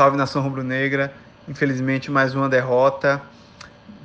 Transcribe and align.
salve 0.00 0.16
nação 0.16 0.40
rubro-negra. 0.40 1.12
Infelizmente, 1.46 2.10
mais 2.10 2.34
uma 2.34 2.48
derrota, 2.48 3.20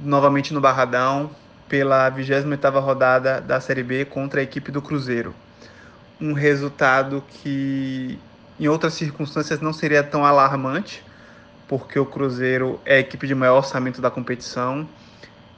novamente 0.02 0.54
no 0.54 0.60
Barradão, 0.60 1.30
pela 1.70 2.12
28ª 2.12 2.82
rodada 2.82 3.40
da 3.40 3.62
Série 3.62 3.82
B 3.82 4.04
contra 4.04 4.42
a 4.42 4.44
equipe 4.44 4.74
do 4.74 4.82
Cruzeiro. 4.82 5.34
Um 6.20 6.34
resultado 6.34 7.24
que, 7.30 8.20
em 8.60 8.68
outras 8.68 8.94
circunstâncias, 8.96 9.62
não 9.62 9.72
seria 9.72 10.04
tão 10.04 10.26
alarmante, 10.26 11.02
porque 11.66 11.98
o 11.98 12.06
Cruzeiro 12.06 12.78
é 12.84 12.96
a 12.96 13.00
equipe 13.00 13.26
de 13.26 13.34
maior 13.34 13.56
orçamento 13.56 14.02
da 14.02 14.12
competição, 14.12 14.86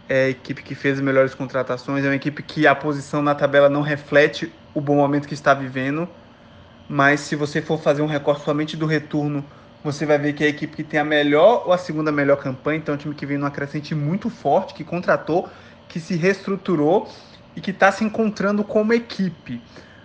é 0.07 0.25
a 0.25 0.29
equipe 0.29 0.61
que 0.61 0.75
fez 0.75 0.99
as 0.99 1.03
melhores 1.03 1.33
contratações, 1.33 2.05
é 2.05 2.09
uma 2.09 2.15
equipe 2.15 2.43
que 2.43 2.67
a 2.67 2.75
posição 2.75 3.23
na 3.23 3.33
tabela 3.33 3.69
não 3.69 3.81
reflete 3.81 4.53
o 4.75 4.79
bom 4.79 4.97
momento 4.97 5.27
que 5.27 5.33
está 5.33 5.55
vivendo, 5.55 6.07
mas 6.87 7.21
se 7.21 7.35
você 7.35 7.59
for 7.59 7.81
fazer 7.81 8.03
um 8.03 8.07
recorte 8.07 8.45
somente 8.45 8.77
do 8.77 8.85
retorno, 8.85 9.43
você 9.83 10.05
vai 10.05 10.17
ver 10.17 10.33
que 10.33 10.43
é 10.43 10.47
a 10.47 10.49
equipe 10.49 10.75
que 10.75 10.83
tem 10.83 10.99
a 10.99 11.03
melhor 11.03 11.63
ou 11.65 11.73
a 11.73 11.77
segunda 11.77 12.11
melhor 12.11 12.37
campanha, 12.37 12.77
então 12.79 12.93
é 12.93 12.95
um 12.95 12.99
time 12.99 13.15
que 13.15 13.25
vem 13.25 13.37
numa 13.37 13.51
crescente 13.51 13.93
muito 13.95 14.29
forte, 14.29 14.73
que 14.73 14.83
contratou, 14.83 15.47
que 15.87 15.99
se 15.99 16.15
reestruturou 16.15 17.07
e 17.55 17.61
que 17.61 17.71
está 17.71 17.91
se 17.91 18.03
encontrando 18.03 18.63
como 18.63 18.93
equipe, 18.93 19.61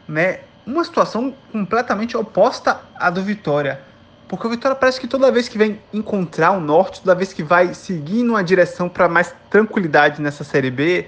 né? 0.07 0.41
Uma 0.65 0.85
situação 0.85 1.35
completamente 1.51 2.17
oposta 2.17 2.81
à 2.95 3.11
do 3.11 3.23
Vitória 3.23 3.93
porque 4.33 4.47
o 4.47 4.51
Vitória 4.51 4.75
parece 4.75 4.99
que 4.99 5.07
toda 5.07 5.31
vez 5.31 5.47
que 5.47 5.59
vem 5.59 5.79
encontrar 5.93 6.53
o 6.53 6.61
norte, 6.61 7.03
toda 7.03 7.15
vez 7.15 7.35
que 7.35 7.43
vai 7.43 7.75
seguir 7.75 8.23
numa 8.23 8.43
direção 8.43 8.89
para 8.89 9.07
mais 9.07 9.35
tranquilidade 9.51 10.23
nessa 10.23 10.43
Série 10.43 10.71
B, 10.71 11.07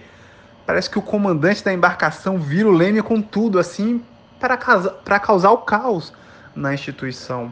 parece 0.67 0.91
que 0.91 0.99
o 0.99 1.03
comandante 1.03 1.65
da 1.65 1.73
embarcação 1.73 2.37
vira 2.37 2.69
o 2.69 2.71
leme 2.71 3.01
com 3.01 3.23
tudo, 3.23 3.59
assim, 3.59 4.05
para 4.39 4.59
causar, 4.59 4.93
causar 5.21 5.53
o 5.53 5.57
caos 5.57 6.12
na 6.55 6.75
instituição. 6.75 7.51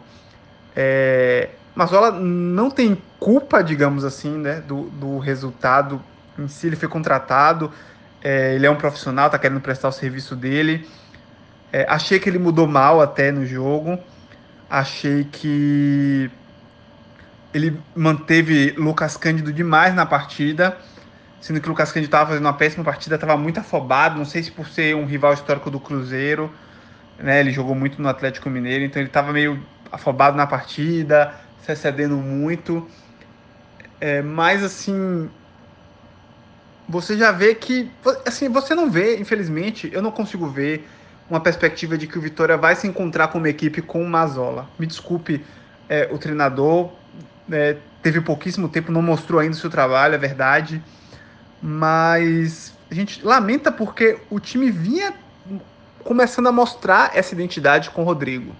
É, 0.76 1.51
Mazola 1.74 2.10
não 2.10 2.70
tem 2.70 3.01
culpa, 3.18 3.62
digamos 3.62 4.04
assim, 4.04 4.37
né, 4.37 4.60
do, 4.60 4.90
do 4.90 5.18
resultado 5.18 6.02
em 6.38 6.48
si. 6.48 6.66
Ele 6.66 6.76
foi 6.76 6.88
contratado, 6.88 7.70
é, 8.23 8.54
ele 8.54 8.66
é 8.66 8.70
um 8.70 8.76
profissional, 8.76 9.26
está 9.26 9.38
querendo 9.38 9.60
prestar 9.60 9.88
o 9.88 9.92
serviço 9.92 10.37
dele. 10.37 10.88
É, 11.73 11.87
achei 11.88 12.18
que 12.18 12.29
ele 12.29 12.38
mudou 12.38 12.66
mal 12.66 13.01
até 13.01 13.32
no 13.32 13.46
jogo. 13.46 13.98
Achei 14.68 15.24
que 15.24 16.30
ele 17.52 17.79
manteve 17.95 18.74
Lucas 18.76 19.16
Cândido 19.16 19.52
demais 19.52 19.95
na 19.95 20.07
partida, 20.07 20.76
sendo 21.40 21.60
que 21.60 21.68
Lucas 21.68 21.92
Cândido 21.92 22.09
estava 22.09 22.29
fazendo 22.29 22.46
uma 22.46 22.54
péssima 22.54 22.82
partida, 22.82 23.16
estava 23.16 23.36
muito 23.36 23.60
afobado, 23.60 24.16
não 24.16 24.24
sei 24.24 24.42
se 24.42 24.51
por 24.51 24.68
ser 24.68 24.96
um 24.96 25.04
rival 25.04 25.34
histórico 25.34 25.70
do 25.70 25.79
Cruzeiro, 25.79 26.51
né, 27.18 27.40
ele 27.40 27.51
jogou 27.51 27.74
muito 27.74 28.01
no 28.01 28.09
Atlético 28.09 28.48
Mineiro, 28.48 28.84
então 28.84 29.01
ele 29.01 29.10
estava 29.10 29.32
meio 29.32 29.62
afobado 29.93 30.37
na 30.37 30.46
partida, 30.46 31.35
se 31.62 31.71
excedendo 31.71 32.16
muito. 32.16 32.88
É, 34.01 34.23
mas 34.23 34.65
assim, 34.65 35.30
você 36.88 37.16
já 37.16 37.30
vê 37.30 37.54
que, 37.54 37.90
assim, 38.26 38.48
você 38.48 38.74
não 38.74 38.90
vê, 38.90 39.18
infelizmente, 39.18 39.90
eu 39.93 40.02
não 40.02 40.10
consigo 40.10 40.48
ver 40.48 40.88
uma 41.30 41.40
perspectiva 41.40 41.96
de 41.96 42.07
que 42.07 42.18
o 42.18 42.20
Vitória 42.20 42.57
vai 42.57 42.74
se 42.74 42.87
encontrar 42.87 43.29
como 43.29 43.46
equipe 43.46 43.80
com 43.80 44.02
o 44.02 44.09
Mazola. 44.09 44.68
Me 44.79 44.87
desculpe, 44.87 45.45
é, 45.88 46.09
o 46.10 46.18
treinador 46.18 46.90
é, 47.51 47.76
teve 48.02 48.20
pouquíssimo 48.20 48.68
tempo, 48.68 48.90
não 48.90 49.02
mostrou 49.02 49.40
ainda 49.40 49.54
o 49.54 49.59
seu 49.59 49.70
trabalho, 49.70 50.15
é 50.15 50.18
verdade, 50.18 50.82
mas 51.63 52.74
a 52.90 52.95
gente 52.95 53.24
lamenta 53.24 53.70
porque 53.70 54.18
o 54.29 54.40
time 54.40 54.70
vinha 54.70 55.15
começando 56.02 56.48
a 56.48 56.52
mostrar 56.52 57.16
essa 57.16 57.32
identidade 57.35 57.90
com 57.90 58.02
o 58.02 58.04
Rodrigo, 58.04 58.54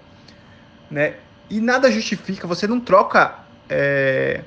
né? 0.93 1.15
E 1.49 1.59
nada 1.59 1.91
justifica, 1.91 2.47
você 2.47 2.67
não 2.67 2.79
troca 2.79 3.35
é, 3.69 4.41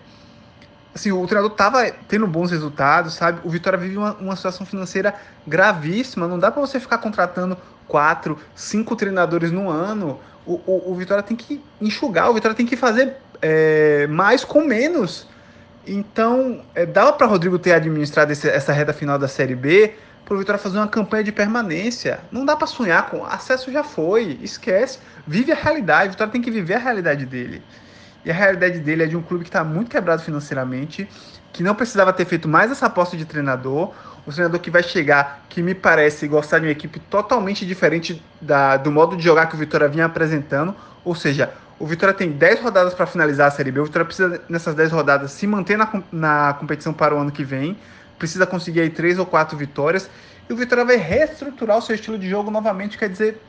assim, 0.94 1.12
o 1.12 1.27
treinador 1.27 1.52
estava 1.52 1.90
tendo 2.08 2.27
bons 2.27 2.51
resultados, 2.51 3.14
sabe? 3.14 3.40
O 3.45 3.51
Vitória 3.51 3.79
vive 3.79 3.96
uma, 3.96 4.14
uma 4.14 4.36
situação 4.36 4.64
financeira 4.64 5.14
gravíssima. 5.46 6.27
Não 6.27 6.39
dá 6.39 6.51
para 6.51 6.61
você 6.61 6.80
ficar 6.80 6.98
contratando 6.98 7.56
quatro, 7.86 8.39
cinco 8.55 8.96
treinadores 8.96 9.52
no 9.52 9.68
ano. 9.68 10.18
O, 10.46 10.55
o, 10.67 10.92
o 10.92 10.95
Vitória 10.95 11.23
tem 11.23 11.36
que 11.36 11.62
enxugar, 11.80 12.30
o 12.30 12.35
Vitória 12.35 12.56
tem 12.56 12.67
que 12.67 12.77
fazer 12.77 13.17
é, 13.42 14.06
mais 14.06 14.45
com 14.45 14.64
menos. 14.64 15.27
Então, 15.86 16.64
é, 16.74 16.86
dava 16.86 17.12
para 17.12 17.27
Rodrigo 17.27 17.58
ter 17.58 17.73
administrado 17.73 18.33
esse, 18.33 18.48
essa 18.48 18.73
reta 18.73 18.92
final 18.92 19.18
da 19.18 19.29
Série 19.29 19.55
B 19.55 19.95
para 20.27 20.35
o 20.35 20.39
Vitória 20.39 20.59
fazer 20.59 20.77
uma 20.77 20.89
campanha 20.89 21.23
de 21.23 21.31
permanência. 21.31 22.19
Não 22.33 22.45
dá 22.45 22.57
para 22.57 22.67
sonhar 22.67 23.09
com 23.09 23.25
acesso 23.25 23.70
já 23.70 23.85
foi, 23.85 24.39
esquece. 24.42 24.98
Vive 25.25 25.53
a 25.53 25.55
realidade, 25.55 26.09
o 26.09 26.11
Vitória 26.11 26.33
tem 26.33 26.42
que 26.42 26.51
viver 26.51 26.75
a 26.75 26.79
realidade 26.79 27.25
dele. 27.25 27.63
E 28.25 28.31
a 28.31 28.35
realidade 28.35 28.81
dele 28.81 29.05
é 29.05 29.07
de 29.07 29.17
um 29.17 29.23
clube 29.23 29.45
que 29.45 29.48
está 29.48 29.63
muito 29.63 29.89
quebrado 29.89 30.20
financeiramente, 30.20 31.09
que 31.53 31.63
não 31.63 31.77
precisava 31.77 32.13
ter 32.13 32.25
feito 32.25 32.48
mais 32.48 32.73
essa 32.73 32.86
aposta 32.86 33.17
de 33.17 33.25
treinador. 33.25 33.95
Um 34.27 34.33
treinador 34.33 34.59
que 34.59 34.69
vai 34.69 34.83
chegar, 34.83 35.47
que 35.48 35.63
me 35.63 35.77
parece 35.77 36.27
gostar 36.27 36.59
de 36.59 36.67
uma 36.67 36.73
equipe 36.73 36.98
totalmente 36.98 37.65
diferente 37.65 38.20
da, 38.41 38.77
do 38.77 38.91
modo 38.91 39.17
de 39.17 39.23
jogar 39.23 39.47
que 39.47 39.55
o 39.55 39.59
Vitória 39.59 39.86
vinha 39.86 40.07
apresentando. 40.07 40.75
Ou 41.05 41.15
seja, 41.15 41.53
o 41.79 41.86
Vitória 41.86 42.13
tem 42.13 42.33
10 42.33 42.63
rodadas 42.63 42.95
para 42.95 43.07
finalizar 43.07 43.47
a 43.47 43.51
Série 43.53 43.70
B. 43.70 43.79
O 43.79 43.85
Vitória 43.85 44.05
precisa, 44.05 44.42
nessas 44.48 44.75
10 44.75 44.91
rodadas, 44.91 45.31
se 45.31 45.47
manter 45.47 45.79
na, 45.79 45.89
na 46.11 46.55
competição 46.55 46.92
para 46.92 47.15
o 47.15 47.19
ano 47.19 47.31
que 47.31 47.45
vem. 47.45 47.79
Precisa 48.19 48.47
conseguir 48.47 48.81
aí 48.81 48.91
3 48.91 49.19
ou 49.19 49.27
4 49.27 49.57
vitórias. 49.57 50.09
E 50.49 50.53
o 50.53 50.57
Vitória 50.57 50.85
vai 50.85 50.97
reestruturar 50.97 51.77
o 51.77 51.83
seu 51.83 51.95
estilo 51.95 52.19
de 52.19 52.29
jogo 52.29 52.51
novamente. 52.51 52.97
Quer 52.97 53.09
dizer, 53.09 53.43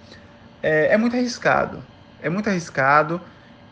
é, 0.62 0.94
é 0.94 0.98
muito 0.98 1.16
arriscado. 1.16 1.84
É 2.22 2.30
muito 2.30 2.50
arriscado 2.50 3.22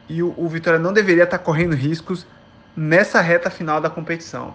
e 0.07 0.21
o, 0.21 0.33
o 0.37 0.47
Vitória 0.47 0.79
não 0.79 0.93
deveria 0.93 1.23
estar 1.23 1.39
correndo 1.39 1.75
riscos 1.75 2.25
nessa 2.75 3.21
reta 3.21 3.49
final 3.49 3.81
da 3.81 3.89
competição. 3.89 4.53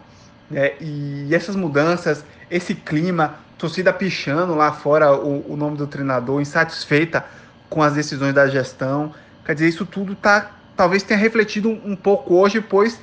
É, 0.52 0.76
e 0.80 1.34
essas 1.34 1.54
mudanças, 1.54 2.24
esse 2.50 2.74
clima, 2.74 3.36
torcida 3.56 3.92
pichando 3.92 4.54
lá 4.54 4.72
fora 4.72 5.12
o, 5.12 5.52
o, 5.52 5.56
nome 5.56 5.76
do 5.76 5.86
treinador, 5.86 6.40
insatisfeita 6.40 7.24
com 7.68 7.82
as 7.82 7.94
decisões 7.94 8.34
da 8.34 8.48
gestão, 8.48 9.14
quer 9.44 9.54
dizer, 9.54 9.68
isso 9.68 9.86
tudo 9.86 10.14
tá, 10.16 10.50
talvez 10.76 11.04
tenha 11.04 11.18
refletido 11.18 11.68
um, 11.68 11.92
um 11.92 11.96
pouco 11.96 12.34
hoje, 12.34 12.60
pois 12.60 12.98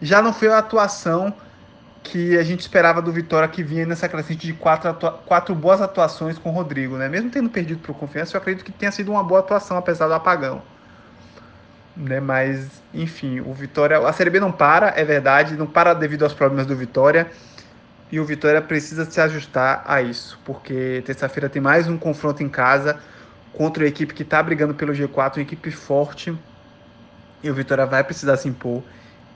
já 0.00 0.22
não 0.22 0.32
foi 0.32 0.48
a 0.48 0.58
atuação 0.58 1.34
que 2.02 2.36
a 2.36 2.42
gente 2.42 2.60
esperava 2.60 3.00
do 3.00 3.12
Vitória 3.12 3.48
que 3.48 3.62
vinha 3.62 3.86
nessa 3.86 4.08
crescente 4.08 4.46
de 4.46 4.52
quatro, 4.52 4.92
quatro 5.24 5.54
boas 5.54 5.80
atuações 5.80 6.36
com 6.38 6.50
o 6.50 6.52
Rodrigo, 6.52 6.96
né? 6.96 7.08
Mesmo 7.08 7.30
tendo 7.30 7.48
perdido 7.48 7.80
para 7.80 7.92
o 7.92 7.94
Confiança, 7.94 8.36
eu 8.36 8.40
acredito 8.40 8.64
que 8.64 8.72
tenha 8.72 8.90
sido 8.90 9.12
uma 9.12 9.22
boa 9.22 9.40
atuação, 9.40 9.76
apesar 9.76 10.08
do 10.08 10.14
apagão 10.14 10.62
né? 11.96 12.20
Mas, 12.20 12.82
enfim, 12.92 13.40
o 13.40 13.52
Vitória. 13.52 13.98
A 13.98 14.12
Série 14.12 14.30
B 14.30 14.40
não 14.40 14.52
para, 14.52 14.92
é 14.96 15.04
verdade, 15.04 15.56
não 15.56 15.66
para 15.66 15.94
devido 15.94 16.22
aos 16.22 16.32
problemas 16.32 16.66
do 16.66 16.76
Vitória. 16.76 17.30
E 18.10 18.20
o 18.20 18.24
Vitória 18.24 18.60
precisa 18.60 19.10
se 19.10 19.20
ajustar 19.20 19.82
a 19.86 20.02
isso, 20.02 20.38
porque 20.44 21.02
terça-feira 21.06 21.48
tem 21.48 21.62
mais 21.62 21.88
um 21.88 21.96
confronto 21.96 22.42
em 22.42 22.48
casa 22.48 22.98
contra 23.54 23.84
a 23.84 23.88
equipe 23.88 24.12
que 24.12 24.22
está 24.22 24.42
brigando 24.42 24.74
pelo 24.74 24.92
G4, 24.92 25.36
uma 25.36 25.42
equipe 25.42 25.70
forte. 25.70 26.36
E 27.42 27.50
o 27.50 27.54
Vitória 27.54 27.86
vai 27.86 28.04
precisar 28.04 28.36
se 28.36 28.48
impor 28.48 28.82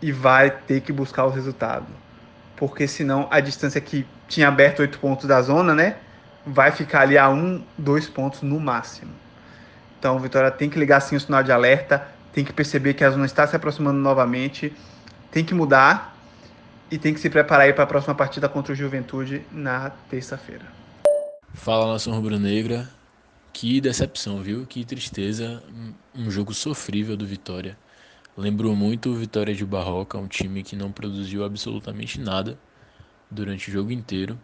e 0.02 0.12
vai 0.12 0.50
ter 0.50 0.82
que 0.82 0.92
buscar 0.92 1.24
o 1.24 1.30
resultado. 1.30 1.86
Porque 2.56 2.88
senão 2.88 3.28
a 3.30 3.40
distância 3.40 3.80
que 3.80 4.06
tinha 4.28 4.48
aberto 4.48 4.80
oito 4.80 4.98
pontos 4.98 5.26
da 5.26 5.40
zona, 5.42 5.74
né? 5.74 5.96
Vai 6.46 6.72
ficar 6.72 7.02
ali 7.02 7.18
a 7.18 7.28
um, 7.28 7.62
dois 7.76 8.08
pontos 8.08 8.42
no 8.42 8.58
máximo. 8.58 9.12
Então 9.98 10.18
Vitória 10.18 10.50
tem 10.50 10.70
que 10.70 10.78
ligar 10.78 11.00
sim 11.00 11.16
o 11.16 11.20
sinal 11.20 11.42
de 11.42 11.52
alerta 11.52 12.16
tem 12.36 12.44
que 12.44 12.52
perceber 12.52 12.92
que 12.92 13.02
a 13.02 13.10
zona 13.10 13.24
está 13.24 13.46
se 13.46 13.56
aproximando 13.56 13.98
novamente, 13.98 14.70
tem 15.32 15.42
que 15.42 15.54
mudar 15.54 16.14
e 16.90 16.98
tem 16.98 17.14
que 17.14 17.18
se 17.18 17.30
preparar 17.30 17.72
para 17.72 17.84
a 17.84 17.86
próxima 17.86 18.14
partida 18.14 18.46
contra 18.46 18.74
o 18.74 18.76
Juventude 18.76 19.40
na 19.50 19.88
terça-feira. 20.10 20.66
Fala 21.54 21.94
nação 21.94 22.12
rubro-negra, 22.12 22.86
que 23.54 23.80
decepção, 23.80 24.42
viu? 24.42 24.66
Que 24.66 24.84
tristeza, 24.84 25.62
um 26.14 26.30
jogo 26.30 26.52
sofrível 26.52 27.16
do 27.16 27.26
Vitória. 27.26 27.78
Lembrou 28.36 28.76
muito 28.76 29.10
o 29.10 29.14
Vitória 29.14 29.54
de 29.54 29.64
Barroca, 29.64 30.18
um 30.18 30.28
time 30.28 30.62
que 30.62 30.76
não 30.76 30.92
produziu 30.92 31.44
absolutamente 31.44 32.20
nada 32.20 32.58
durante 33.30 33.68
o 33.68 33.72
jogo 33.72 33.90
inteiro. 33.90 34.38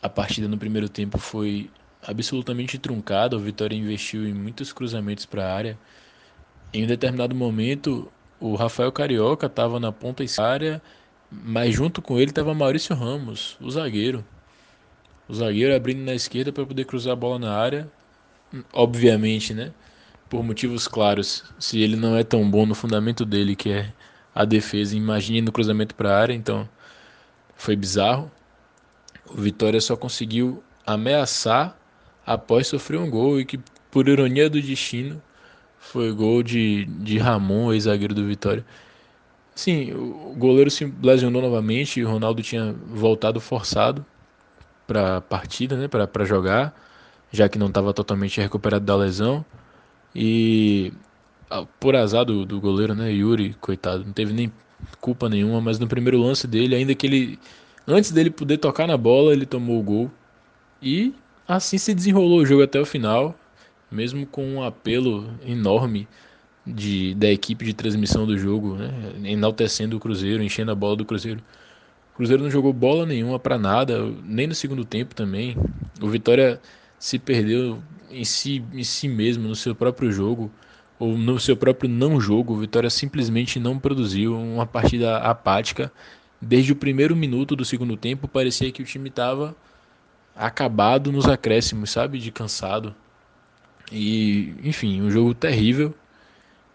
A 0.00 0.08
partida 0.08 0.46
no 0.48 0.58
primeiro 0.58 0.88
tempo 0.88 1.18
foi 1.18 1.70
absolutamente 2.02 2.78
truncada, 2.78 3.36
o 3.36 3.40
Vitória 3.40 3.76
investiu 3.76 4.28
em 4.28 4.32
muitos 4.32 4.72
cruzamentos 4.72 5.26
para 5.26 5.44
a 5.44 5.54
área 5.54 5.78
em 6.72 6.84
um 6.84 6.86
determinado 6.86 7.34
momento, 7.34 8.10
o 8.40 8.54
Rafael 8.54 8.92
Carioca 8.92 9.46
estava 9.46 9.80
na 9.80 9.90
ponta 9.92 10.22
esquerda, 10.22 10.82
mas 11.30 11.74
junto 11.74 12.02
com 12.02 12.18
ele 12.18 12.30
estava 12.30 12.54
Maurício 12.54 12.94
Ramos, 12.94 13.56
o 13.60 13.70
zagueiro. 13.70 14.24
O 15.28 15.34
zagueiro 15.34 15.74
abrindo 15.74 16.04
na 16.04 16.14
esquerda 16.14 16.52
para 16.52 16.66
poder 16.66 16.84
cruzar 16.84 17.14
a 17.14 17.16
bola 17.16 17.38
na 17.38 17.52
área. 17.56 17.90
Obviamente, 18.72 19.54
né? 19.54 19.72
Por 20.28 20.42
motivos 20.42 20.88
claros. 20.88 21.44
Se 21.58 21.80
ele 21.80 21.96
não 21.96 22.16
é 22.16 22.24
tão 22.24 22.48
bom 22.50 22.66
no 22.66 22.74
fundamento 22.74 23.24
dele, 23.24 23.56
que 23.56 23.70
é 23.70 23.92
a 24.34 24.44
defesa, 24.44 24.96
imagine 24.96 25.40
no 25.42 25.52
cruzamento 25.52 25.94
para 25.94 26.10
a 26.12 26.20
área. 26.20 26.34
Então, 26.34 26.68
foi 27.56 27.76
bizarro. 27.76 28.30
O 29.30 29.40
Vitória 29.40 29.80
só 29.80 29.96
conseguiu 29.96 30.62
ameaçar 30.86 31.78
após 32.24 32.66
sofrer 32.68 32.98
um 32.98 33.10
gol 33.10 33.40
e 33.40 33.44
que, 33.44 33.58
por 33.90 34.08
ironia 34.08 34.50
do 34.50 34.60
destino, 34.60 35.22
Foi 35.78 36.12
gol 36.12 36.42
de, 36.42 36.84
de 36.86 37.18
Ramon, 37.18 37.72
ex-zagueiro 37.72 38.14
do 38.14 38.26
Vitória. 38.26 38.64
Sim, 39.54 39.92
o 39.94 40.34
goleiro 40.36 40.70
se 40.70 40.84
lesionou 41.02 41.40
novamente 41.42 42.02
o 42.02 42.08
Ronaldo 42.10 42.42
tinha 42.42 42.74
voltado 42.88 43.40
forçado 43.40 44.04
para 44.86 45.18
a 45.18 45.20
partida, 45.20 45.76
né, 45.76 45.88
para 45.88 46.24
jogar, 46.24 46.74
já 47.32 47.48
que 47.48 47.58
não 47.58 47.68
estava 47.68 47.92
totalmente 47.94 48.40
recuperado 48.40 48.84
da 48.84 48.96
lesão. 48.96 49.44
E 50.18 50.94
ah, 51.50 51.66
por 51.78 51.94
azar 51.94 52.24
do, 52.24 52.46
do 52.46 52.58
goleiro, 52.58 52.94
né, 52.94 53.12
Yuri, 53.12 53.54
coitado, 53.60 54.02
não 54.02 54.14
teve 54.14 54.32
nem 54.32 54.50
culpa 54.98 55.28
nenhuma, 55.28 55.60
mas 55.60 55.78
no 55.78 55.86
primeiro 55.86 56.18
lance 56.18 56.46
dele, 56.46 56.74
ainda 56.74 56.94
que 56.94 57.06
ele 57.06 57.38
antes 57.86 58.10
dele 58.10 58.30
poder 58.30 58.56
tocar 58.56 58.86
na 58.86 58.96
bola, 58.96 59.32
ele 59.34 59.44
tomou 59.44 59.78
o 59.78 59.82
gol. 59.82 60.10
E 60.80 61.14
assim 61.46 61.76
se 61.76 61.94
desenrolou 61.94 62.40
o 62.40 62.46
jogo 62.46 62.62
até 62.62 62.80
o 62.80 62.86
final, 62.86 63.38
mesmo 63.90 64.26
com 64.26 64.42
um 64.54 64.62
apelo 64.62 65.30
enorme 65.44 66.08
de, 66.66 67.14
da 67.14 67.28
equipe 67.30 67.64
de 67.66 67.74
transmissão 67.74 68.26
do 68.26 68.38
jogo, 68.38 68.74
né? 68.76 68.90
enaltecendo 69.24 69.98
o 69.98 70.00
Cruzeiro, 70.00 70.42
enchendo 70.42 70.72
a 70.72 70.74
bola 70.74 70.96
do 70.96 71.04
Cruzeiro. 71.04 71.42
O 72.14 72.16
Cruzeiro 72.16 72.42
não 72.42 72.50
jogou 72.50 72.72
bola 72.72 73.04
nenhuma 73.04 73.38
para 73.38 73.58
nada, 73.58 74.02
nem 74.24 74.46
no 74.46 74.54
segundo 74.54 74.82
tempo 74.82 75.14
também. 75.14 75.56
O 76.00 76.08
Vitória 76.08 76.58
se 76.98 77.18
perdeu 77.18 77.82
em 78.10 78.24
si, 78.24 78.64
em 78.72 78.84
si 78.84 79.08
mesmo, 79.08 79.48
no 79.48 79.54
seu 79.54 79.74
próprio 79.74 80.10
jogo, 80.10 80.50
ou 80.98 81.16
no 81.16 81.38
seu 81.38 81.56
próprio 81.56 81.88
não 81.88 82.20
jogo. 82.20 82.54
O 82.54 82.58
Vitória 82.58 82.90
simplesmente 82.90 83.58
não 83.60 83.78
produziu 83.78 84.36
uma 84.38 84.66
partida 84.66 85.18
apática. 85.18 85.92
Desde 86.40 86.72
o 86.72 86.76
primeiro 86.76 87.16
minuto 87.16 87.56
do 87.56 87.64
segundo 87.64 87.96
tempo, 87.96 88.28
parecia 88.28 88.70
que 88.70 88.82
o 88.82 88.84
time 88.84 89.08
estava 89.08 89.56
acabado 90.34 91.10
nos 91.10 91.26
acréscimos, 91.26 91.90
sabe? 91.90 92.18
De 92.18 92.30
cansado. 92.30 92.94
E, 93.90 94.54
enfim, 94.62 95.00
um 95.02 95.10
jogo 95.10 95.34
terrível. 95.34 95.94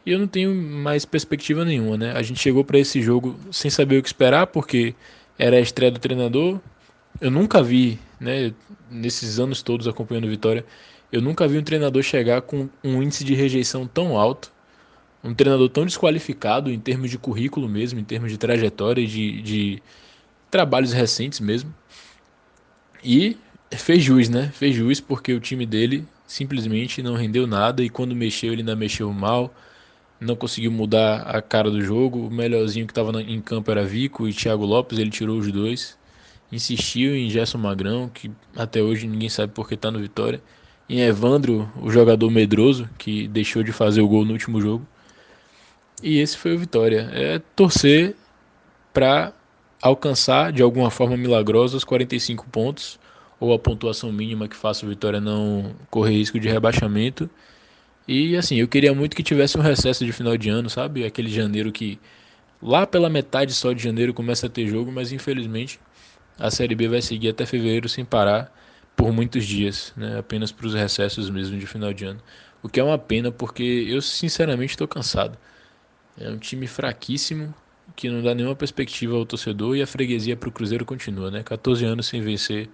E 0.05 0.11
eu 0.11 0.19
não 0.19 0.27
tenho 0.27 0.53
mais 0.55 1.05
perspectiva 1.05 1.63
nenhuma, 1.63 1.97
né? 1.97 2.11
A 2.13 2.21
gente 2.21 2.39
chegou 2.39 2.63
para 2.63 2.79
esse 2.79 3.01
jogo 3.01 3.35
sem 3.51 3.69
saber 3.69 3.99
o 3.99 4.01
que 4.01 4.09
esperar, 4.09 4.47
porque 4.47 4.95
era 5.37 5.57
a 5.57 5.61
estreia 5.61 5.91
do 5.91 5.99
treinador. 5.99 6.59
Eu 7.19 7.29
nunca 7.29 7.61
vi, 7.61 7.99
né, 8.19 8.53
nesses 8.89 9.39
anos 9.39 9.61
todos 9.61 9.87
acompanhando 9.87 10.27
Vitória, 10.27 10.65
eu 11.11 11.21
nunca 11.21 11.47
vi 11.47 11.57
um 11.57 11.63
treinador 11.63 12.01
chegar 12.03 12.41
com 12.41 12.69
um 12.83 13.01
índice 13.01 13.23
de 13.23 13.33
rejeição 13.33 13.87
tão 13.87 14.17
alto, 14.17 14.51
um 15.23 15.33
treinador 15.33 15.69
tão 15.69 15.85
desqualificado 15.85 16.71
em 16.71 16.79
termos 16.79 17.09
de 17.09 17.17
currículo 17.17 17.67
mesmo, 17.69 17.99
em 17.99 18.03
termos 18.03 18.31
de 18.31 18.37
trajetória, 18.37 19.05
de, 19.05 19.41
de 19.41 19.83
trabalhos 20.49 20.93
recentes 20.93 21.39
mesmo. 21.39 21.73
E 23.03 23.37
fez 23.71 24.03
jus, 24.03 24.29
né? 24.29 24.51
Fez 24.53 24.75
jus 24.75 24.99
porque 24.99 25.33
o 25.33 25.39
time 25.39 25.65
dele 25.65 26.07
simplesmente 26.25 27.03
não 27.03 27.15
rendeu 27.15 27.45
nada 27.45 27.83
e 27.83 27.89
quando 27.89 28.15
mexeu 28.15 28.53
ele 28.53 28.61
ainda 28.61 28.75
mexeu 28.75 29.11
mal 29.11 29.53
não 30.21 30.35
conseguiu 30.35 30.71
mudar 30.71 31.23
a 31.23 31.41
cara 31.41 31.71
do 31.71 31.81
jogo. 31.81 32.27
O 32.27 32.31
melhorzinho 32.31 32.85
que 32.85 32.91
estava 32.91 33.19
em 33.21 33.41
campo 33.41 33.71
era 33.71 33.83
Vico 33.83 34.27
e 34.27 34.33
Thiago 34.33 34.63
Lopes, 34.63 34.99
ele 34.99 35.09
tirou 35.09 35.39
os 35.39 35.51
dois. 35.51 35.97
Insistiu 36.51 37.15
em 37.15 37.29
Gerson 37.29 37.57
Magrão, 37.57 38.07
que 38.07 38.31
até 38.55 38.81
hoje 38.81 39.07
ninguém 39.07 39.29
sabe 39.29 39.51
porque 39.53 39.73
está 39.73 39.89
no 39.89 39.99
Vitória. 39.99 40.41
Em 40.91 40.99
Evandro, 41.01 41.71
o 41.81 41.89
jogador 41.89 42.29
medroso, 42.29 42.89
que 42.97 43.27
deixou 43.27 43.63
de 43.63 43.71
fazer 43.71 44.01
o 44.01 44.07
gol 44.07 44.25
no 44.25 44.33
último 44.33 44.59
jogo. 44.59 44.85
E 46.03 46.19
esse 46.19 46.38
foi 46.38 46.53
o 46.53 46.59
Vitória. 46.59 47.09
É 47.13 47.39
torcer 47.55 48.15
para 48.93 49.31
alcançar 49.81 50.51
de 50.51 50.61
alguma 50.61 50.91
forma 50.91 51.15
milagrosa 51.15 51.77
os 51.77 51.83
45 51.83 52.45
pontos 52.49 52.99
ou 53.39 53.53
a 53.53 53.59
pontuação 53.59 54.11
mínima 54.11 54.47
que 54.47 54.55
faça 54.55 54.85
o 54.85 54.89
Vitória 54.89 55.21
não 55.21 55.73
correr 55.89 56.15
risco 56.15 56.39
de 56.39 56.49
rebaixamento 56.49 57.29
e 58.07 58.35
assim, 58.35 58.57
eu 58.57 58.67
queria 58.67 58.93
muito 58.93 59.15
que 59.15 59.23
tivesse 59.23 59.57
um 59.57 59.61
recesso 59.61 60.05
de 60.05 60.11
final 60.11 60.35
de 60.35 60.49
ano, 60.49 60.69
sabe? 60.69 61.05
Aquele 61.05 61.29
janeiro 61.29 61.71
que 61.71 61.99
lá 62.61 62.85
pela 62.85 63.09
metade 63.09 63.53
só 63.53 63.71
de 63.73 63.81
janeiro 63.81 64.13
começa 64.13 64.47
a 64.47 64.49
ter 64.49 64.67
jogo, 64.67 64.91
mas 64.91 65.11
infelizmente 65.13 65.79
a 66.38 66.51
Série 66.51 66.75
B 66.75 66.88
vai 66.89 67.01
seguir 67.01 67.29
até 67.29 67.45
fevereiro 67.45 67.88
sem 67.88 68.03
parar 68.03 68.51
por 69.01 69.12
muitos 69.12 69.45
dias, 69.45 69.92
né? 69.98 70.19
Apenas 70.19 70.51
para 70.51 70.68
os 70.68 70.75
recessos 70.75 71.27
mesmo 71.27 71.57
de 71.57 71.65
final 71.65 71.92
de 71.92 72.06
ano. 72.06 72.19
O 72.62 72.69
que 72.69 72.80
é 72.80 72.83
uma 72.83 73.00
pena 73.00 73.31
porque 73.31 73.88
eu 73.89 74.00
sinceramente 74.00 74.74
estou 74.74 74.88
cansado. 74.88 75.39
É 76.15 76.30
um 76.30 76.38
time 76.38 76.68
fraquíssimo 76.68 77.51
que 77.95 78.07
não 78.12 78.21
dá 78.21 78.36
nenhuma 78.36 78.56
perspectiva 78.56 79.15
ao 79.15 79.25
torcedor 79.25 79.75
e 79.75 79.81
a 79.81 79.88
freguesia 79.88 80.38
para 80.38 80.50
o 80.50 80.51
Cruzeiro 80.51 80.86
continua, 80.86 81.31
né? 81.31 81.42
14 81.42 81.83
anos 81.83 82.06
sem 82.06 82.21
vencer 82.21 82.69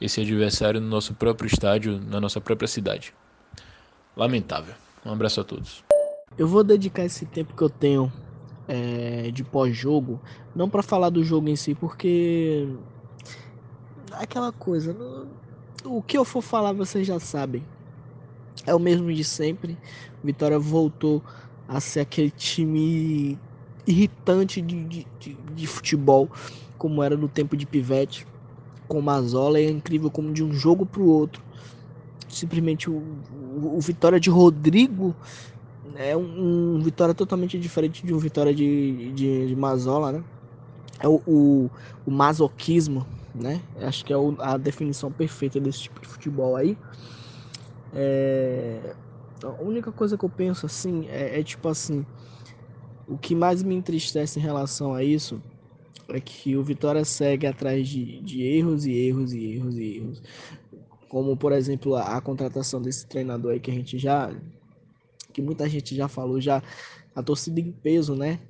esse 0.00 0.22
adversário 0.22 0.80
no 0.80 0.88
nosso 0.88 1.12
próprio 1.12 1.46
estádio, 1.46 2.00
na 2.00 2.18
nossa 2.18 2.40
própria 2.40 2.66
cidade 2.66 3.12
lamentável. 4.16 4.74
Um 5.04 5.12
abraço 5.12 5.42
a 5.42 5.44
todos. 5.44 5.84
Eu 6.38 6.48
vou 6.48 6.64
dedicar 6.64 7.04
esse 7.04 7.26
tempo 7.26 7.54
que 7.54 7.62
eu 7.62 7.68
tenho 7.68 8.10
é, 8.66 9.30
de 9.30 9.44
pós-jogo, 9.44 10.18
não 10.56 10.70
para 10.70 10.82
falar 10.82 11.10
do 11.10 11.22
jogo 11.22 11.46
em 11.46 11.56
si, 11.56 11.74
porque 11.74 12.66
aquela 14.12 14.50
coisa, 14.50 14.96
o 15.84 16.02
que 16.02 16.16
eu 16.18 16.24
for 16.24 16.42
falar 16.42 16.72
vocês 16.72 17.06
já 17.06 17.18
sabem. 17.18 17.62
É 18.66 18.74
o 18.74 18.78
mesmo 18.78 19.12
de 19.12 19.24
sempre. 19.24 19.76
Vitória 20.22 20.58
voltou 20.58 21.22
a 21.66 21.80
ser 21.80 22.00
aquele 22.00 22.30
time 22.30 23.38
irritante 23.86 24.60
de, 24.60 24.84
de, 24.84 25.06
de, 25.18 25.34
de 25.34 25.66
futebol, 25.66 26.28
como 26.76 27.02
era 27.02 27.16
no 27.16 27.28
tempo 27.28 27.56
de 27.56 27.64
Pivete, 27.64 28.26
com 28.86 29.00
Mazola. 29.00 29.58
É 29.58 29.70
incrível 29.70 30.10
como 30.10 30.32
de 30.32 30.42
um 30.42 30.52
jogo 30.52 30.84
para 30.84 31.00
o 31.00 31.08
outro 31.08 31.48
simplesmente 32.28 32.90
o, 32.90 33.02
o, 33.62 33.76
o 33.76 33.80
Vitória 33.80 34.20
de 34.20 34.30
Rodrigo 34.30 35.14
é 35.96 36.16
um, 36.16 36.76
um, 36.76 36.80
Vitória 36.80 37.14
totalmente 37.14 37.58
diferente 37.58 38.06
de 38.06 38.14
um 38.14 38.18
Vitória 38.18 38.54
de, 38.54 39.12
de, 39.12 39.48
de 39.48 39.56
Mazola, 39.56 40.12
né? 40.12 40.24
É 41.00 41.08
o, 41.08 41.22
o, 41.26 41.70
o, 42.04 42.10
masoquismo, 42.10 43.06
né? 43.34 43.62
Acho 43.80 44.04
que 44.04 44.12
é 44.12 44.16
o, 44.16 44.36
a 44.40 44.56
definição 44.56 45.10
perfeita 45.10 45.60
desse 45.60 45.82
tipo 45.82 46.00
de 46.00 46.08
futebol 46.08 46.56
aí. 46.56 46.76
É... 47.92 48.94
A 49.42 49.62
única 49.62 49.92
coisa 49.92 50.18
que 50.18 50.24
eu 50.24 50.28
penso 50.28 50.66
assim 50.66 51.06
é, 51.08 51.38
é 51.38 51.42
tipo 51.42 51.68
assim: 51.68 52.04
o 53.06 53.16
que 53.16 53.34
mais 53.34 53.62
me 53.62 53.74
entristece 53.74 54.38
em 54.38 54.42
relação 54.42 54.94
a 54.94 55.02
isso 55.02 55.40
é 56.08 56.20
que 56.20 56.56
o 56.56 56.62
Vitória 56.62 57.04
segue 57.04 57.46
atrás 57.46 57.86
de, 57.88 58.20
de 58.20 58.42
erros 58.42 58.86
e 58.86 58.92
erros 58.92 59.32
e 59.32 59.44
erros 59.44 59.76
e 59.76 59.96
erros 59.96 60.22
como 61.08 61.36
por 61.36 61.52
exemplo 61.52 61.94
a, 61.94 62.16
a, 62.16 62.20
contratação 62.20 62.80
desse 62.80 63.06
treinador 63.06 63.52
aí 63.52 63.60
que 63.60 63.70
a 63.70 63.74
gente 63.74 63.98
já 63.98 64.30
que 65.32 65.40
muita 65.40 65.68
gente 65.68 65.94
já 65.94 66.08
falou 66.08 66.40
já 66.40 66.62
a 67.14 67.22
torcida 67.22 67.60
em 67.60 67.72
peso 67.72 68.14
né 68.14 68.40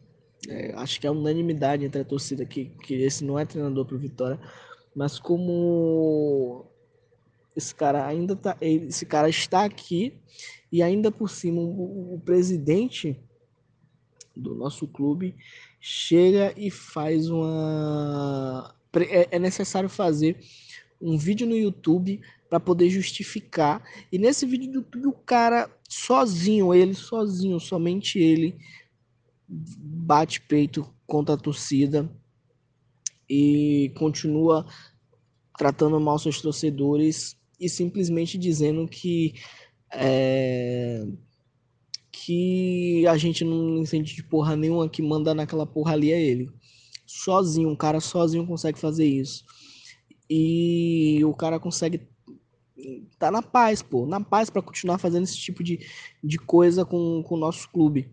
é, 0.49 0.73
acho 0.77 1.01
que 1.01 1.07
é 1.07 1.11
unanimidade 1.11 1.85
entre 1.85 2.01
a 2.01 2.05
torcida 2.05 2.45
que, 2.45 2.67
que 2.83 2.95
esse 2.95 3.25
não 3.25 3.39
é 3.39 3.45
treinador 3.45 3.85
para 3.85 3.97
Vitória 3.97 4.39
mas 4.99 5.21
como 5.21 6.67
esse 7.55 7.73
cara 7.73 8.05
ainda 8.05 8.35
tá 8.35 8.57
esse 8.61 9.07
cara 9.07 9.29
está 9.29 9.65
aqui 9.65 10.13
e 10.73 10.83
ainda 10.83 11.13
por 11.13 11.31
cima 11.31 11.61
o, 11.61 12.15
o 12.15 12.21
presidente 12.21 13.17
do 14.35 14.57
nosso 14.57 14.89
clube 14.89 15.37
chega 15.81 16.53
e 16.57 16.69
faz 16.69 17.31
uma 17.31 18.75
é, 19.09 19.37
é 19.37 19.39
necessário 19.39 19.89
fazer 19.89 20.37
um 21.01 21.17
vídeo 21.17 21.47
no 21.47 21.57
YouTube 21.57 22.21
para 22.51 22.59
poder 22.59 22.91
justificar. 22.91 23.81
E 24.11 24.19
nesse 24.19 24.45
vídeo 24.45 24.73
do 24.73 24.79
YouTube, 24.79 25.07
o 25.07 25.13
cara 25.13 25.71
sozinho, 25.89 26.75
ele 26.75 26.95
sozinho, 26.95 27.61
somente 27.61 28.19
ele, 28.19 28.57
bate 29.49 30.41
peito 30.41 30.93
contra 31.07 31.37
a 31.37 31.39
torcida 31.39 32.11
e 33.29 33.93
continua 33.97 34.67
tratando 35.59 36.01
mal 36.01 36.19
seus 36.19 36.41
torcedores 36.41 37.37
e 37.61 37.69
simplesmente 37.69 38.39
dizendo 38.39 38.87
que 38.87 39.35
é, 39.93 41.05
que 42.13 43.07
a 43.07 43.17
gente 43.17 43.45
não 43.45 43.79
entende 43.79 44.15
de 44.15 44.23
porra 44.23 44.57
nenhuma, 44.57 44.89
que 44.89 45.03
manda 45.03 45.35
naquela 45.35 45.67
porra 45.67 45.93
ali 45.93 46.13
é 46.13 46.21
ele. 46.21 46.51
Sozinho, 47.07 47.69
um 47.69 47.77
cara 47.77 48.01
sozinho 48.01 48.47
consegue 48.47 48.79
fazer 48.79 49.07
isso. 49.07 49.45
E 50.31 51.25
o 51.25 51.35
cara 51.35 51.59
consegue 51.59 52.07
tá 53.19 53.31
na 53.31 53.43
paz, 53.43 53.83
pô, 53.83 54.07
na 54.07 54.21
paz 54.21 54.51
para 54.51 54.63
continuar 54.63 54.99
fazendo 54.99 55.25
esse 55.25 55.37
tipo 55.37 55.65
de, 55.65 55.81
de 56.23 56.39
coisa 56.39 56.85
com, 56.85 57.23
com 57.23 57.35
o 57.35 57.39
nosso 57.39 57.69
clube. 57.71 58.11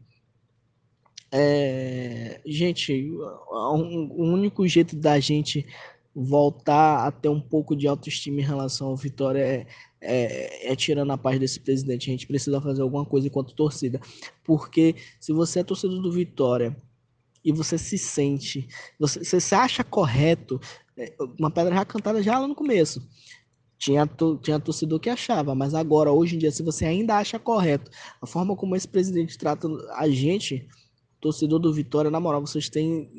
É, 1.32 2.42
gente, 2.46 3.12
o 3.12 4.24
único 4.24 4.68
jeito 4.68 4.96
da 4.96 5.20
gente 5.20 5.66
voltar 6.16 7.06
a 7.06 7.12
ter 7.12 7.28
um 7.28 7.42
pouco 7.42 7.76
de 7.76 7.88
autoestima 7.88 8.40
em 8.40 8.44
relação 8.44 8.88
ao 8.88 8.96
Vitória 8.96 9.40
é, 9.40 9.68
é, 10.00 10.72
é, 10.72 10.76
tirando 10.76 11.12
a 11.12 11.18
paz 11.18 11.40
desse 11.40 11.60
presidente. 11.60 12.10
A 12.10 12.12
gente 12.12 12.28
precisa 12.28 12.62
fazer 12.62 12.82
alguma 12.82 13.06
coisa 13.06 13.28
enquanto 13.28 13.54
torcida. 13.54 14.00
Porque 14.44 14.96
se 15.20 15.34
você 15.34 15.60
é 15.60 15.64
torcedor 15.64 16.02
do 16.02 16.12
Vitória 16.12 16.76
e 17.44 17.52
você 17.52 17.78
se 17.78 17.98
sente, 17.98 18.68
você, 19.00 19.24
você 19.24 19.40
se 19.40 19.54
acha 19.54 19.84
correto, 19.84 20.60
é, 20.98 21.14
uma 21.38 21.52
pedra 21.52 21.76
já 21.76 21.86
cantada 21.86 22.24
já 22.24 22.40
lá 22.40 22.48
no 22.48 22.56
começo 22.56 23.06
tinha, 23.78 24.10
tinha 24.42 24.60
torcedor 24.60 25.00
que 25.00 25.10
achava, 25.10 25.54
mas 25.54 25.74
agora, 25.74 26.12
hoje 26.12 26.36
em 26.36 26.40
dia, 26.40 26.52
se 26.52 26.64
você 26.64 26.86
ainda 26.86 27.18
acha 27.18 27.38
correto 27.38 27.92
a 28.22 28.26
forma 28.26 28.56
como 28.56 28.76
esse 28.76 28.88
presidente 28.88 29.38
trata 29.38 29.68
a 29.94 30.10
gente, 30.10 30.68
torcedor 31.20 31.60
do 31.60 31.74
Vitória, 31.74 32.10
na 32.10 32.20
moral, 32.20 32.42
vocês 32.42 32.70
têm 32.70 33.12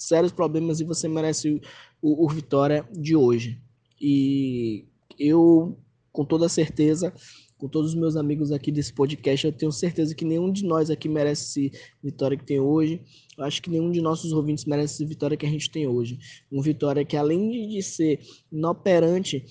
sérios 0.00 0.32
problemas 0.32 0.80
e 0.80 0.84
você 0.84 1.06
merece 1.06 1.60
o, 2.00 2.24
o 2.24 2.28
Vitória 2.28 2.88
de 2.90 3.14
hoje. 3.14 3.60
E 4.00 4.86
eu, 5.18 5.78
com 6.10 6.24
toda 6.24 6.48
certeza, 6.48 7.12
com 7.58 7.68
todos 7.68 7.90
os 7.90 7.94
meus 7.94 8.16
amigos 8.16 8.50
aqui 8.50 8.72
desse 8.72 8.94
podcast, 8.94 9.46
eu 9.46 9.52
tenho 9.52 9.70
certeza 9.70 10.14
que 10.14 10.24
nenhum 10.24 10.50
de 10.50 10.64
nós 10.64 10.88
aqui 10.88 11.06
merece 11.06 11.42
esse 11.42 11.78
vitória 12.02 12.34
que 12.34 12.46
tem 12.46 12.58
hoje. 12.58 13.02
Eu 13.36 13.44
acho 13.44 13.60
que 13.60 13.68
nenhum 13.68 13.90
de 13.90 14.00
nossos 14.00 14.32
ouvintes 14.32 14.64
merece 14.64 14.94
esse 14.94 15.04
vitória 15.04 15.36
que 15.36 15.44
a 15.44 15.50
gente 15.50 15.70
tem 15.70 15.86
hoje. 15.86 16.18
Um 16.50 16.62
vitória 16.62 17.04
que, 17.04 17.18
além 17.18 17.68
de 17.68 17.82
ser 17.82 18.20
inoperante 18.50 19.44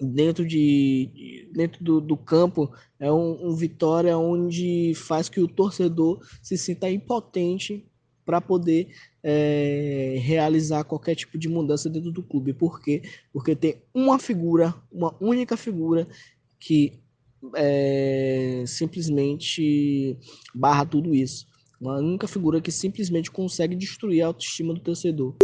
dentro, 0.00 0.46
de, 0.46 1.50
dentro 1.52 1.84
do, 1.84 2.00
do 2.00 2.16
campo, 2.16 2.72
é 2.98 3.12
um, 3.12 3.48
um 3.48 3.54
vitória 3.54 4.16
onde 4.16 4.94
faz 4.94 5.28
que 5.28 5.40
o 5.40 5.48
torcedor 5.48 6.26
se 6.42 6.56
sinta 6.56 6.90
impotente 6.90 7.86
para 8.28 8.42
poder 8.42 8.88
é, 9.24 10.18
realizar 10.20 10.84
qualquer 10.84 11.14
tipo 11.14 11.38
de 11.38 11.48
mudança 11.48 11.88
dentro 11.88 12.12
do 12.12 12.22
clube. 12.22 12.52
Por 12.52 12.78
quê? 12.78 13.00
Porque 13.32 13.56
tem 13.56 13.76
uma 13.94 14.18
figura, 14.18 14.74
uma 14.92 15.16
única 15.18 15.56
figura 15.56 16.06
que 16.60 16.92
é, 17.56 18.64
simplesmente 18.66 20.14
barra 20.54 20.84
tudo 20.84 21.14
isso. 21.14 21.46
Uma 21.80 21.96
única 21.96 22.28
figura 22.28 22.60
que 22.60 22.70
simplesmente 22.70 23.30
consegue 23.30 23.74
destruir 23.74 24.20
a 24.20 24.26
autoestima 24.26 24.74
do 24.74 24.80
torcedor. 24.80 25.34